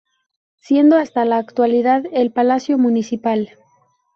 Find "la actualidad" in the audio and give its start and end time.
1.25-2.05